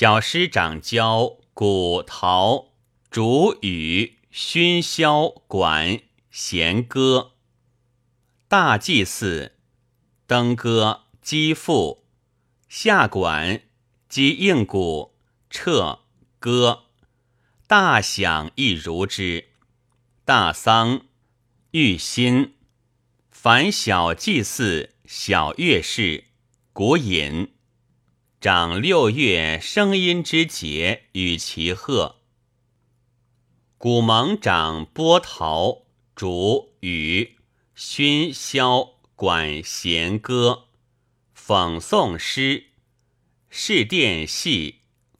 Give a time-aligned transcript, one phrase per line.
[0.00, 2.72] 小师长教鼓、陶、
[3.10, 7.32] 竹、羽、熏、箫、管、弦歌。
[8.48, 9.58] 大祭祀
[10.26, 12.06] 登歌、击腹、
[12.66, 13.60] 下管、
[14.08, 15.18] 击应鼓、
[15.50, 15.98] 彻
[16.38, 16.84] 歌。
[17.66, 19.50] 大响亦如之。
[20.24, 21.02] 大丧
[21.72, 22.54] 玉心。
[23.30, 26.24] 凡小祭祀、小乐事、
[26.72, 27.59] 鼓引。
[28.40, 32.22] 长六月声音之节与其贺。
[33.76, 35.82] 古蒙长波涛、
[36.16, 37.36] 竹、羽、
[37.74, 40.68] 熏、箫、管、弦、歌，
[41.36, 42.68] 讽诵诗，
[43.50, 44.76] 试殿戏，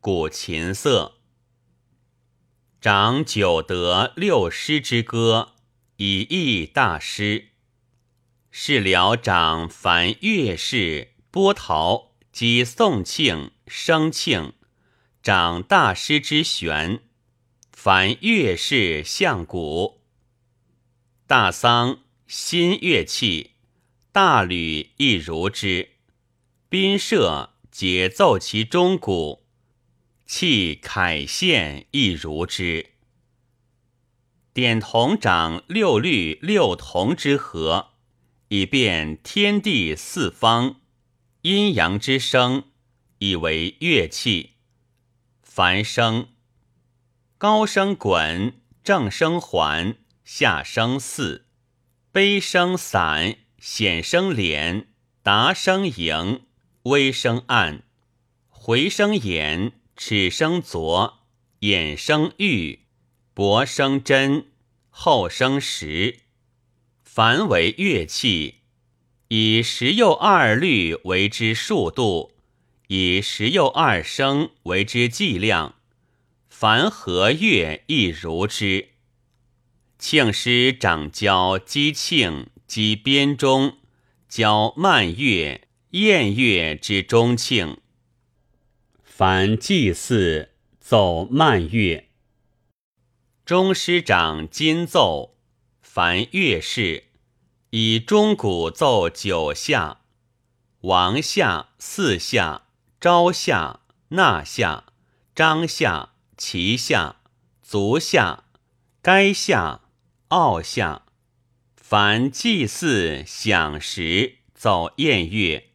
[0.00, 1.18] 古琴瑟。
[2.80, 5.52] 长九德六诗之歌，
[5.98, 7.50] 以义大师。
[8.50, 12.13] 是辽长凡乐事、波涛。
[12.34, 14.54] 即宋庆、生庆，
[15.22, 16.98] 长大师之玄；
[17.70, 20.00] 凡乐事相鼓，
[21.28, 23.52] 大丧新乐器，
[24.10, 25.90] 大吕亦如之。
[26.68, 29.44] 宾社解奏其钟鼓，
[30.26, 32.94] 器凯献亦如之。
[34.52, 37.92] 点铜掌六律六铜之和，
[38.48, 40.80] 以便天地四方。
[41.46, 42.70] 阴阳之声，
[43.18, 44.52] 以为乐器。
[45.42, 46.28] 凡声，
[47.36, 51.44] 高声滚，正声环，下声四，
[52.10, 54.88] 悲声散，显声连，
[55.22, 56.46] 达声盈，
[56.84, 57.82] 微声暗，
[58.48, 61.26] 回声掩，齿声浊，
[61.58, 62.86] 眼声玉，
[63.34, 64.46] 薄声真，
[64.88, 66.20] 后声实。
[67.02, 68.62] 凡为乐器。
[69.28, 72.32] 以十又二律为之数度，
[72.88, 75.76] 以十又二声为之计量。
[76.48, 78.90] 凡和乐亦如之。
[79.98, 83.78] 庆师长教击庆，击编钟，
[84.28, 87.78] 教慢乐、宴乐之中庆。
[89.02, 92.08] 凡祭祀奏慢乐。
[93.44, 95.36] 钟师长今奏，
[95.82, 97.04] 凡乐事。
[97.76, 100.02] 以钟鼓奏九下：
[100.82, 102.68] 王下、四下、
[103.00, 103.80] 朝下、
[104.10, 104.84] 纳下、
[105.34, 107.16] 张下、齐下、
[107.64, 108.44] 足下、
[109.02, 109.80] 该下、
[110.28, 111.02] 傲下。
[111.74, 115.70] 凡祭祀、享食奏宴乐，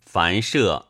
[0.00, 0.88] 凡设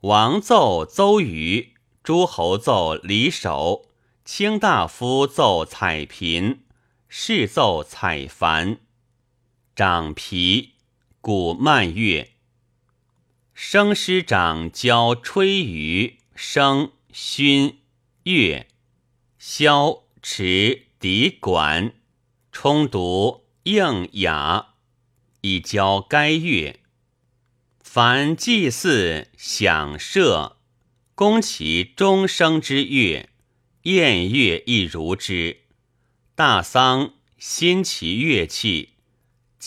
[0.00, 1.72] 王奏邹虞，
[2.02, 3.86] 诸侯奏离首，
[4.26, 6.66] 卿大夫奏彩频，
[7.08, 8.80] 士奏彩繁。
[9.78, 10.72] 掌皮
[11.20, 12.32] 鼓慢乐，
[13.54, 17.76] 生师长教吹竽、笙、埙、
[18.24, 18.66] 乐、
[19.40, 21.94] 箫、持、笛、管，
[22.50, 24.70] 冲读应雅，
[25.42, 26.80] 以教该乐。
[27.78, 30.56] 凡祭祀、享设，
[31.14, 33.28] 攻其终生之乐，
[33.82, 35.60] 宴乐亦如之。
[36.34, 38.94] 大丧新其乐器。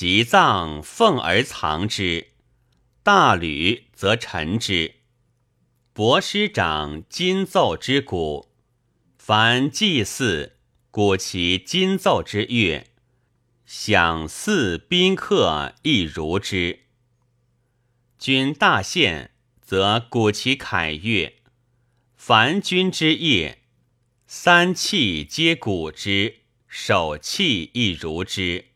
[0.01, 2.29] 即葬奉而藏之，
[3.03, 4.95] 大吕则陈之。
[5.93, 8.49] 博师长金奏之鼓，
[9.19, 10.57] 凡祭祀
[10.89, 12.87] 鼓其金奏之乐，
[13.67, 16.79] 享祀宾客亦如之。
[18.17, 19.29] 君大献，
[19.61, 21.35] 则鼓其凯乐。
[22.17, 23.61] 凡君之业，
[24.25, 28.70] 三器皆鼓之，首器亦如之。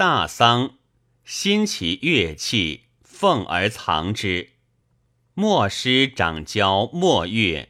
[0.00, 0.78] 大丧，
[1.26, 4.52] 新其乐器，奉而藏之。
[5.34, 7.68] 莫师长教莫乐，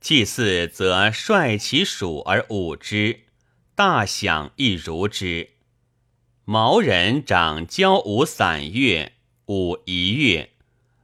[0.00, 3.20] 祭祀则率其属而舞之，
[3.76, 5.50] 大享亦如之。
[6.44, 9.12] 毛人长教舞散乐，
[9.46, 10.50] 舞一乐，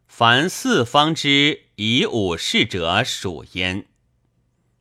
[0.09, 3.87] 凡四方之以舞事者属焉。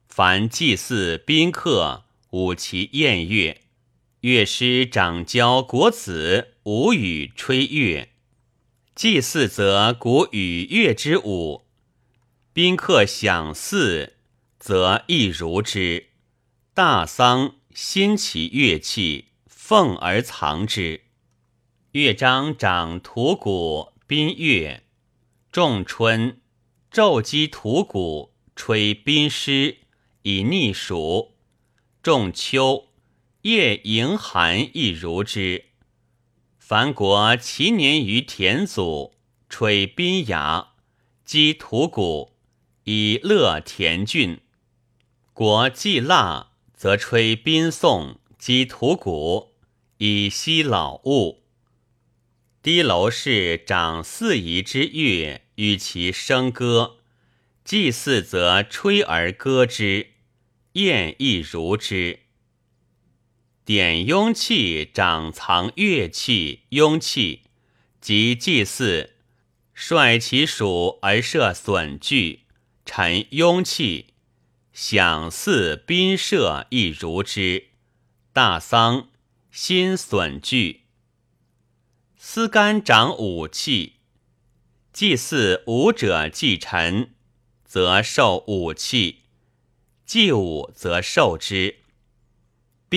[0.08, 3.62] 凡祭祀宾客，舞其宴乐。
[4.26, 8.10] 乐师掌教国子舞羽吹乐，
[8.96, 11.66] 祭祀则鼓与乐之舞；
[12.52, 14.14] 宾客享祀，
[14.58, 16.08] 则亦如之。
[16.74, 21.02] 大丧新其乐器，奉而藏之。
[21.92, 24.82] 乐章掌土鼓宾乐，
[25.52, 26.42] 仲春
[26.92, 29.78] 昼击土鼓，吹宾诗，
[30.24, 31.36] 以逆暑。
[32.02, 32.85] 仲秋。
[33.46, 35.66] 夜迎寒亦如之。
[36.58, 39.14] 凡国其年于田祖，
[39.48, 40.70] 吹宾雅，
[41.24, 42.32] 击土鼓，
[42.86, 44.40] 以乐田郡。
[45.32, 49.54] 国既腊，则吹宾颂，击土鼓，
[50.00, 51.44] 以息老物。
[52.64, 56.98] 低楼氏长四夷之乐，与其笙歌。
[57.64, 60.14] 祭祀则吹而歌之，
[60.72, 62.25] 宴亦如之。
[63.66, 67.42] 典雍器掌藏乐器，雍器
[68.00, 69.16] 及祭祀，
[69.74, 72.42] 率其属而设损具，
[72.86, 74.14] 陈雍器，
[74.72, 77.70] 享祀宾社亦如之。
[78.32, 79.10] 大丧
[79.50, 80.82] 新损具。
[82.18, 83.94] 司干长武器，
[84.94, 87.16] 祭祀武者祭臣。
[87.64, 89.24] 则受武器，
[90.06, 91.80] 祭武则受之。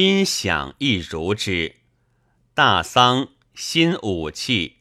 [0.00, 1.74] 宾享亦如之。
[2.54, 4.76] 大丧新武器，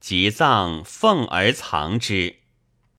[0.00, 2.39] 即葬奉而藏之。